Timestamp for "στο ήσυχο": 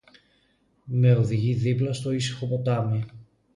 1.93-2.47